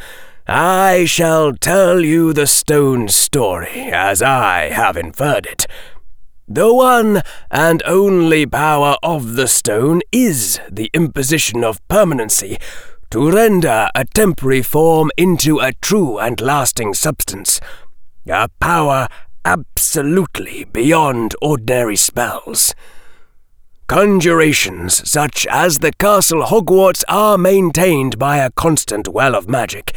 [0.47, 5.67] I shall tell you the stone story as I have inferred it.
[6.47, 12.57] The one and only power of the stone is the imposition of permanency,
[13.11, 17.59] to render a temporary form into a true and lasting substance
[18.29, 19.07] a power
[19.43, 22.75] absolutely beyond ordinary spells.
[23.87, 29.93] Conjurations such as the Castle Hogwarts are maintained by a constant well of magic.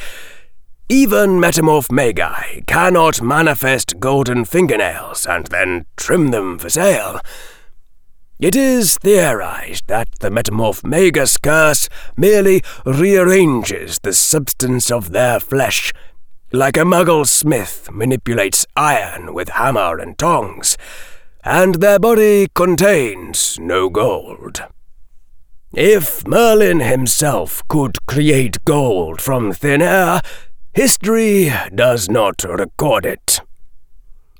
[0.90, 7.20] Even Metamorphmagi cannot manifest golden fingernails and then trim them for sale.
[8.38, 15.92] It is theorized that the Metamorphmagus curse merely rearranges the substance of their flesh
[16.52, 20.76] like a muggle smith manipulates iron with hammer and tongs,
[21.42, 24.62] and their body contains no gold.
[25.72, 30.20] If Merlin himself could create gold from thin air,
[30.74, 33.40] history does not record it.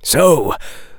[0.03, 0.55] So,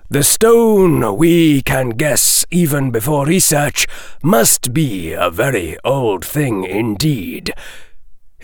[0.10, 3.88] the stone we can guess even before research
[4.24, 7.54] must be a very old thing indeed,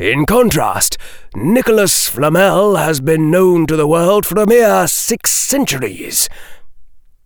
[0.02, 0.98] in contrast,
[1.36, 6.28] Nicholas Flamel has been known to the world for a mere six centuries.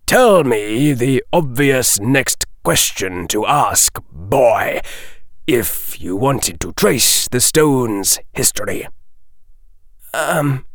[0.05, 4.81] Tell me the obvious next question to ask, boy,
[5.47, 8.87] if you wanted to trace the stone's history.
[10.15, 10.65] Um,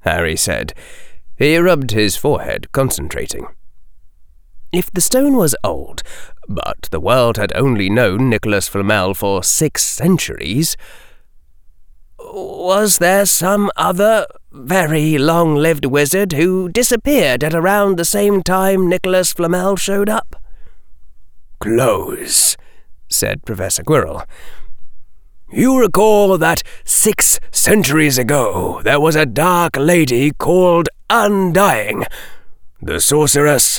[0.00, 0.72] Harry said.
[1.36, 3.48] He rubbed his forehead, concentrating.
[4.72, 6.02] If the stone was old,
[6.48, 10.76] but the world had only known Nicholas Flamel for six centuries,
[12.18, 18.88] was there some other very long lived wizard who disappeared at around the same time
[18.88, 20.36] Nicholas Flamel showed up?
[21.60, 22.56] Close,
[23.08, 24.24] said Professor Quirrell.
[25.54, 32.06] You recall that six centuries ago there was a dark lady called Undying,
[32.82, 33.78] the sorceress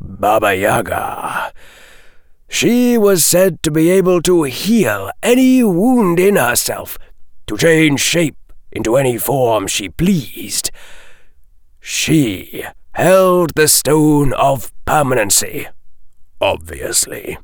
[0.00, 1.52] Baba Yaga.
[2.48, 6.96] She was said to be able to heal any wound in herself,
[7.48, 8.38] to change shape
[8.72, 10.70] into any form she pleased.
[11.80, 15.68] She held the stone of permanency,
[16.40, 17.36] obviously.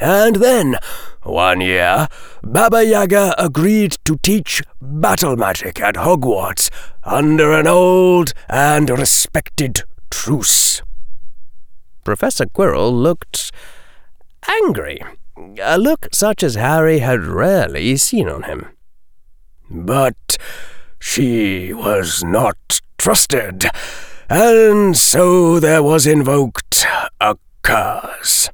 [0.00, 0.76] And then,
[1.22, 2.08] one year,
[2.42, 6.70] Baba Yaga agreed to teach battle magic at Hogwarts
[7.04, 10.80] under an old and respected truce.
[12.02, 13.52] Professor Quirrell looked
[14.48, 15.00] angry,
[15.62, 18.70] a look such as Harry had rarely seen on him.
[19.68, 20.38] But
[20.98, 23.66] she was not trusted,
[24.30, 26.86] and so there was invoked
[27.20, 28.48] a curse.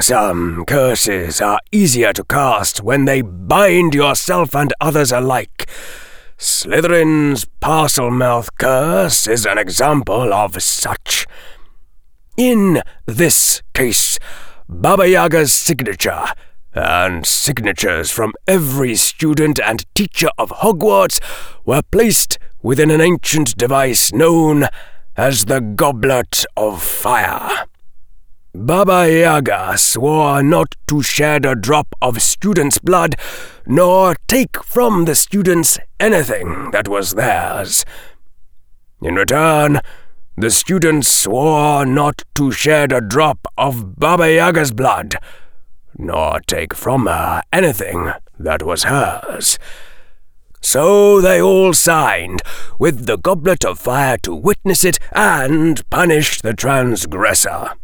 [0.00, 5.68] Some curses are easier to cast when they bind yourself and others alike.
[6.38, 11.26] Slytherin's Parselmouth curse is an example of such.
[12.36, 14.18] In this case,
[14.68, 16.26] Baba Yaga's signature,
[16.74, 21.18] and signatures from every student and teacher of Hogwarts
[21.64, 24.68] were placed within an ancient device known
[25.16, 27.67] as the Goblet of Fire.
[28.54, 33.14] Baba Yaga swore not to shed a drop of students' blood,
[33.66, 37.84] nor take from the students anything that was theirs.
[39.02, 39.80] In return,
[40.34, 45.16] the students swore not to shed a drop of Baba Yaga's blood,
[45.98, 49.58] nor take from her anything that was hers.
[50.62, 52.40] So they all signed,
[52.78, 57.74] with the goblet of fire to witness it and punish the transgressor.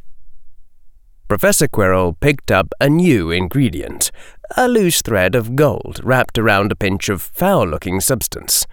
[1.27, 4.11] Professor Quirrell picked up a new ingredient,
[4.57, 8.67] a loose thread of gold wrapped around a pinch of foul looking substance.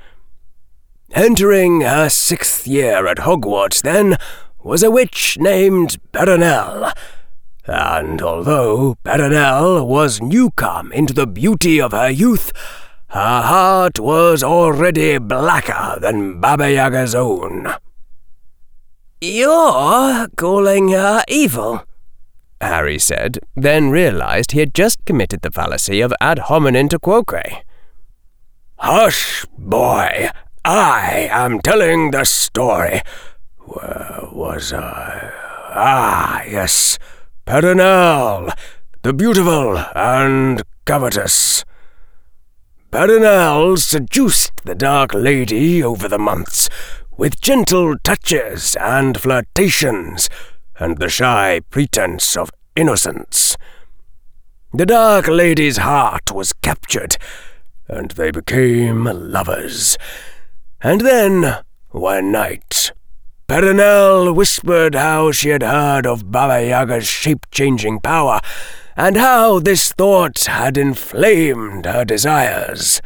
[1.14, 4.18] Entering her sixth year at Hogwarts, then,
[4.64, 6.92] was a witch named Perenelle.
[7.66, 12.52] And although Perenelle was newcome into the beauty of her youth,
[13.08, 17.76] her heart was already blacker than Baba Yaga's own.
[19.22, 21.84] You're calling her evil,
[22.62, 27.64] Harry said, then realized he had just committed the fallacy of ad hominem tu quoque.
[28.78, 30.30] Hush, boy!
[30.64, 33.02] I am telling the story.
[33.58, 35.32] Where was I?
[35.74, 37.00] Ah, yes,
[37.46, 38.52] Perenelle,
[39.02, 41.66] the beautiful and covetous.
[42.92, 46.70] Perenelle seduced the Dark Lady over the months,
[47.18, 50.30] with gentle touches and flirtations,
[50.80, 53.58] and the shy pretense of innocence.
[54.74, 57.18] The Dark Lady's heart was captured,
[57.88, 59.98] and they became lovers.
[60.82, 61.58] And then,
[61.90, 62.92] one night,
[63.48, 68.40] Perenelle whispered how she had heard of Baba Yaga's shape-changing power,
[68.96, 73.02] and how this thought had inflamed her desires.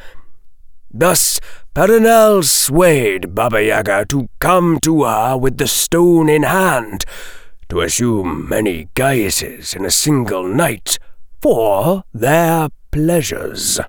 [0.94, 1.40] Thus,
[1.74, 7.06] Perenelle swayed Baba Yaga to come to her with the stone in hand,
[7.70, 10.98] to assume many guises in a single night
[11.42, 13.80] for their pleasures.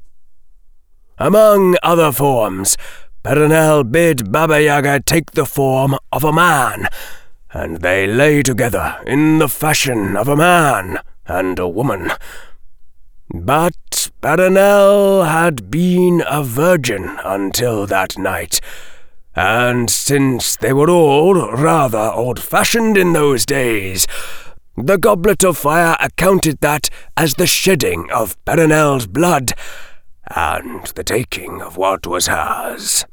[1.18, 2.76] Among other forms,
[3.24, 6.88] Perenelle bid Baba Yaga take the form of a man,
[7.52, 12.12] and they lay together in the fashion of a man and a woman.
[13.34, 18.60] But Perenelle had been a virgin until that night,
[19.36, 24.06] and since they were all rather old fashioned in those days,
[24.76, 29.52] the goblet of fire accounted that as the shedding of Perenelle's blood,
[30.34, 33.04] and the taking of what was hers.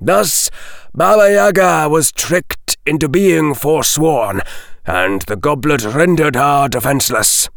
[0.00, 0.50] Thus,
[0.94, 4.42] Baba Yaga was tricked into being forsworn,
[4.86, 7.48] and the goblet rendered her defenseless.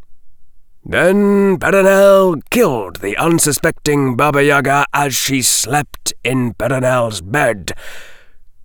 [0.84, 7.73] Then Perenelle killed the unsuspecting Baba Yaga as she slept in Perenelle's bed.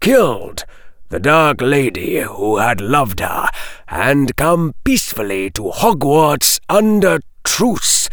[0.00, 0.64] Killed
[1.10, 3.48] the Dark Lady who had loved her
[3.86, 8.08] and come peacefully to Hogwarts under truce.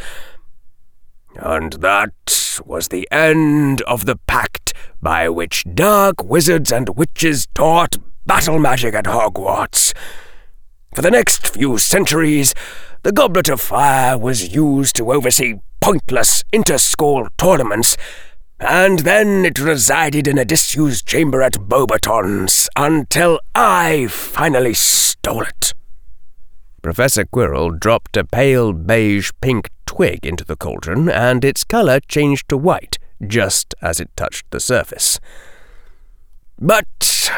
[1.35, 7.97] And that was the end of the pact by which dark wizards and witches taught
[8.25, 9.93] battle magic at Hogwarts.
[10.93, 12.53] For the next few centuries,
[13.01, 17.97] the Goblet of Fire was used to oversee pointless inter-school tournaments,
[18.59, 25.73] and then it resided in a disused chamber at Beauxbatons until I finally stole it.
[26.83, 32.47] Professor Quirrell dropped a pale beige pink twig into the cauldron, and its colour changed
[32.49, 35.19] to white just as it touched the surface.
[36.59, 37.31] But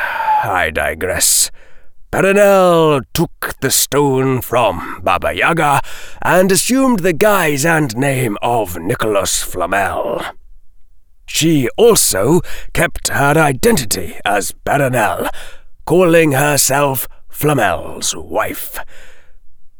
[0.43, 1.51] I digress.
[2.15, 5.81] Perenelle took the stone from Baba Yaga
[6.21, 10.23] and assumed the guise and name of Nicholas Flamel.
[11.25, 12.39] She also
[12.71, 15.29] kept her identity as Perenelle,
[15.83, 18.79] calling herself Flamel's wife.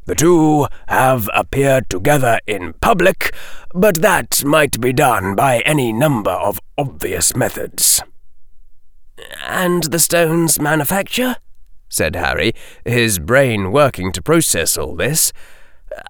[0.04, 3.34] The two have appeared together in public,
[3.74, 8.04] but that might be done by any number of obvious methods.
[9.48, 11.38] And the stone's manufacture?
[11.90, 15.32] Said Harry, his brain working to process all this.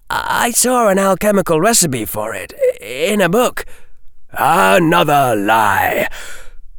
[0.10, 3.66] I saw an alchemical recipe for it in a book.
[4.32, 6.08] Another lie.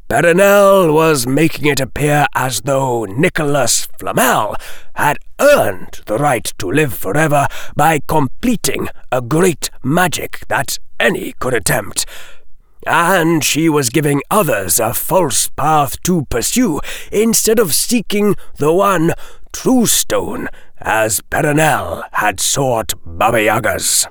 [0.09, 4.55] Perenelle was making it appear as though Nicholas Flamel
[4.95, 11.55] had earned the right to live forever by completing a great magic that any could
[11.55, 12.07] attempt
[12.87, 16.81] and she was giving others a false path to pursue
[17.11, 19.13] instead of seeking the one
[19.53, 24.07] true stone, as Perenelle had sought Baba Yaga's.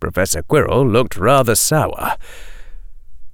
[0.00, 2.16] Professor Quirrell looked rather sour.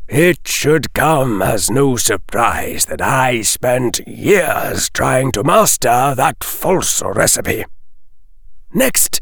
[0.08, 7.02] It should come as no surprise that I spent years trying to master that false
[7.02, 7.64] recipe.
[8.72, 9.20] Next,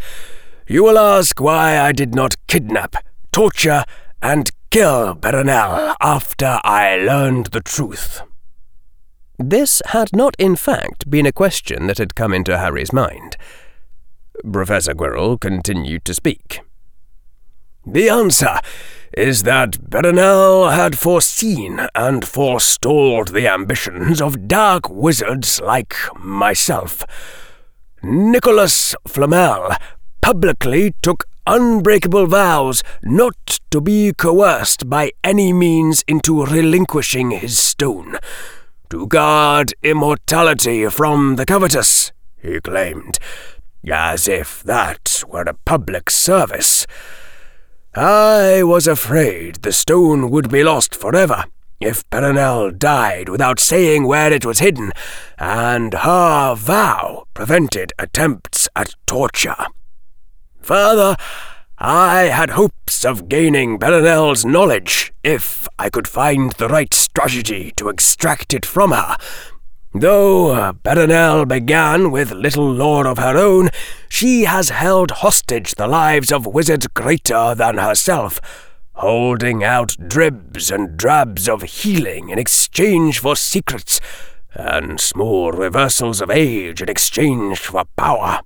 [0.67, 2.97] you will ask why I did not kidnap,
[3.33, 3.85] torture,
[4.21, 8.23] and kill Perenelle after I learned the truth.
[9.39, 13.37] This had not, in fact, been a question that had come into Harry's mind.
[14.51, 16.61] Professor Quirrell continued to speak.
[17.85, 18.61] The answer
[19.13, 27.05] is that Perenelle had foreseen and forestalled the ambitions of dark wizards like myself.
[28.03, 29.77] Nicholas Flamel
[30.23, 38.17] publicly took unbreakable vows not to be coerced by any means into relinquishing his stone.
[38.91, 43.19] To guard immortality from the covetous, he claimed,
[43.91, 46.87] as if that were a public service.
[47.95, 51.45] I was afraid the stone would be lost forever
[51.81, 54.93] if Perenelle died without saying where it was hidden,
[55.39, 59.67] and her vow prevented attempts at torture.
[60.63, 61.17] Further,
[61.79, 67.89] I had hopes of gaining Perenelle's knowledge if I could find the right strategy to
[67.89, 69.17] extract it from her.
[69.93, 73.71] Though uh, Perenelle began with little lore of her own,
[74.09, 78.41] she has held hostage the lives of wizards greater than herself,
[78.95, 84.01] holding out dribs and drabs of healing in exchange for secrets,
[84.55, 88.41] and small reversals of age in exchange for power.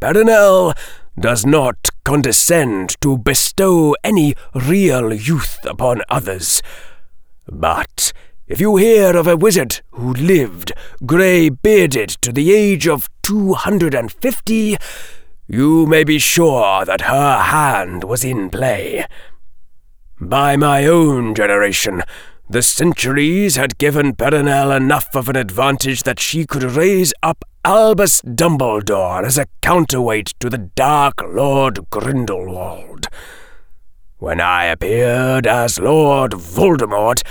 [0.00, 0.76] Perenelle
[1.20, 6.62] does not condescend to bestow any real youth upon others.
[7.46, 8.12] But
[8.46, 10.72] if you hear of a wizard who lived
[11.04, 14.76] grey bearded to the age of two hundred and fifty,
[15.46, 19.06] you may be sure that her hand was in play.
[20.20, 22.02] By my own generation,
[22.50, 28.22] the centuries had given Perenelle enough of an advantage that she could raise up Albus
[28.22, 33.08] Dumbledore as a counterweight to the Dark Lord Grindelwald.
[34.16, 37.22] When I appeared as Lord Voldemort,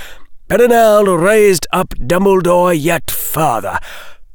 [0.48, 3.80] Perenelle raised up Dumbledore yet further,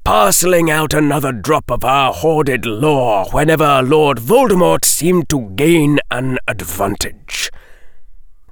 [0.04, 6.40] parceling out another drop of our hoarded lore whenever Lord Voldemort seemed to gain an
[6.46, 7.50] advantage.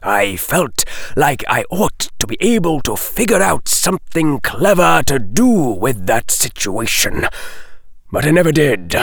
[0.04, 0.84] I felt
[1.16, 6.32] like I ought to be able to figure out something clever to do with that
[6.32, 7.28] situation,
[8.12, 8.96] but I never did.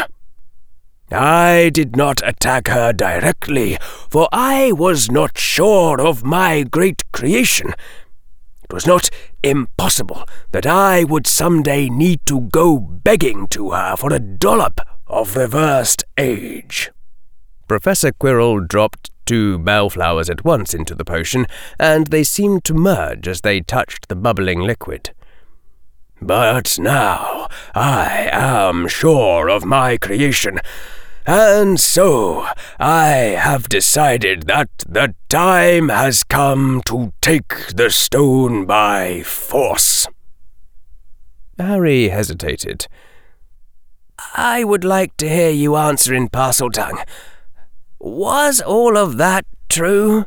[1.11, 3.79] I did not attack her directly,
[4.11, 7.75] for I was not sure of my great creation.
[8.65, 9.09] It was not
[9.43, 14.81] impossible that I would some day need to go begging to her for a dollop
[15.07, 16.91] of reversed age.
[17.67, 21.47] Professor Quirrell dropped two bellflowers at once into the potion,
[21.79, 25.11] and they seemed to merge as they touched the bubbling liquid.
[26.23, 30.61] But now I am sure of my creation,
[31.29, 32.47] And so
[32.81, 40.09] I have decided that the time has come to take the stone by force.
[41.59, 42.87] Harry hesitated.
[44.35, 47.05] I would like to hear you answer in Parseltongue.
[48.01, 50.27] Was all of that true?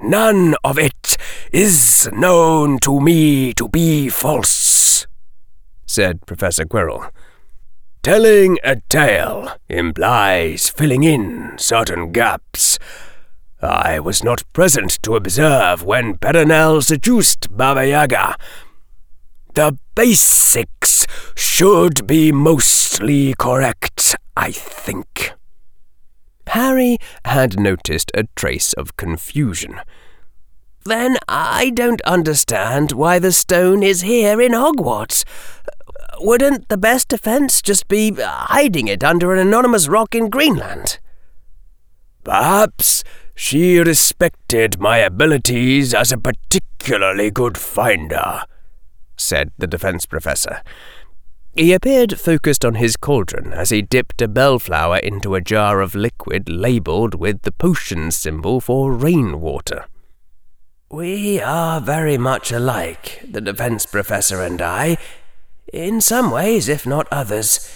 [0.00, 1.16] None of it
[1.52, 5.06] is known to me to be false,
[5.86, 7.10] said Professor Quirrell.
[8.02, 12.78] Telling a tale implies filling in certain gaps.
[13.60, 18.36] I was not present to observe when Perenelle seduced Baba Yaga.
[19.54, 25.32] The basics should be mostly correct, I think.
[26.48, 29.80] Harry had noticed a trace of confusion.
[30.84, 35.24] Then I don't understand why the stone is here in Hogwarts.
[36.20, 40.98] Wouldn't the best defense just be hiding it under an anonymous rock in Greenland?
[42.24, 48.42] Perhaps she respected my abilities as a particularly good finder,
[49.16, 50.62] said the defense professor.
[51.58, 55.96] He appeared focused on his cauldron as he dipped a bellflower into a jar of
[55.96, 59.86] liquid labelled with the potion symbol for rainwater.
[60.88, 64.98] We are very much alike, the defense professor and I,
[65.72, 67.68] in some ways, if not others.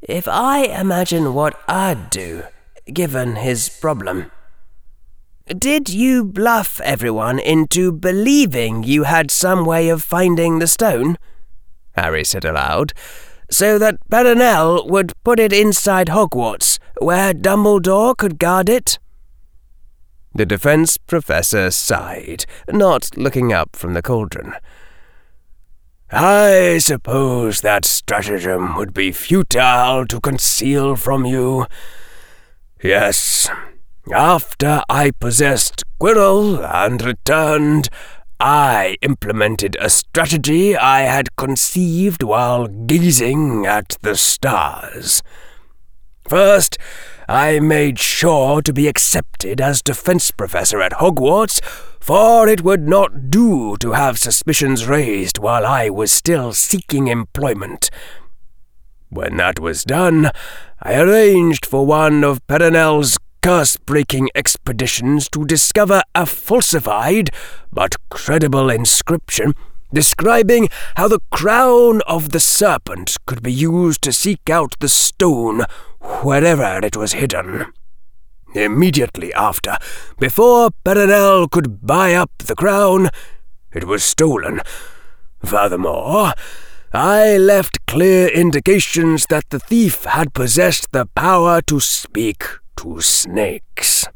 [0.00, 2.44] If I imagine what I'd do,
[2.90, 4.30] given his problem.
[5.46, 11.18] Did you bluff everyone into believing you had some way of finding the stone?
[11.96, 12.92] Harry said aloud,
[13.50, 18.98] so that Perenelle would put it inside Hogwarts, where Dumbledore could guard it?
[20.34, 24.54] The defense professor sighed, not looking up from the cauldron.
[26.10, 31.66] I suppose that stratagem would be futile to conceal from you.
[32.82, 33.50] Yes,
[34.12, 37.88] after I possessed Quirrell and returned,
[38.38, 45.22] I implemented a strategy I had conceived while gazing at the stars.
[46.28, 46.76] First,
[47.28, 51.64] I made sure to be accepted as defense professor at Hogwarts,
[51.98, 57.90] for it would not do to have suspicions raised while I was still seeking employment.
[59.08, 60.30] When that was done,
[60.82, 67.30] I arranged for one of Perenelle's curse breaking expeditions to discover a falsified
[67.72, 69.54] but credible inscription
[69.94, 75.62] describing how the crown of the serpent could be used to seek out the stone
[76.24, 77.66] wherever it was hidden.
[78.52, 79.76] Immediately after,
[80.18, 83.10] before Perenelle could buy up the crown,
[83.72, 84.60] it was stolen.
[85.44, 86.32] Furthermore,
[86.92, 92.42] I left clear indications that the thief had possessed the power to speak
[92.76, 94.06] to snakes.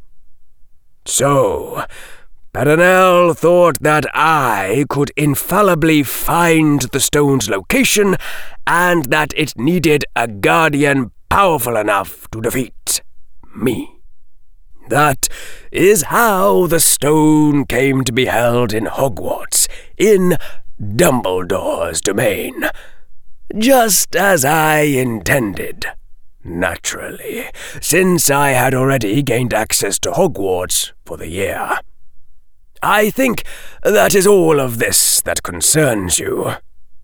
[1.05, 1.85] So,
[2.53, 8.17] Perenelle thought that I could infallibly find the stone's location
[8.67, 13.03] and that it needed a guardian powerful enough to defeat
[13.55, 14.01] me.
[14.89, 15.29] That
[15.71, 20.37] is how the stone came to be held in Hogwarts, in
[20.81, 22.65] Dumbledore's domain.
[23.57, 25.87] Just as I intended.
[26.43, 31.79] Naturally, since I had already gained access to Hogwarts for the year.
[32.83, 33.45] I think
[33.83, 36.55] that is all of this that concerns you,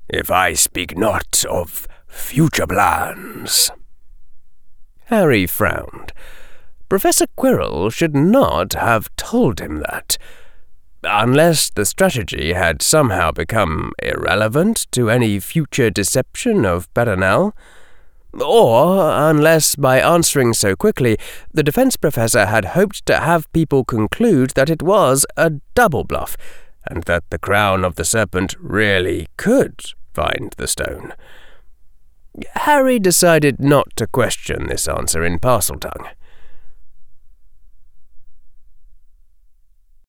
[0.08, 3.70] if I speak not of future plans.
[5.06, 6.12] Harry frowned.
[6.88, 10.16] Professor Quirrell should not have told him that.
[11.02, 17.52] Unless the strategy had somehow become irrelevant to any future deception of Perenelle.
[18.40, 21.16] Or unless, by answering so quickly,
[21.52, 26.36] the defense professor had hoped to have people conclude that it was a double bluff,
[26.86, 29.80] and that the crown of the serpent really could
[30.12, 31.14] find the stone.
[32.54, 36.08] Harry decided not to question this answer in Parseltongue.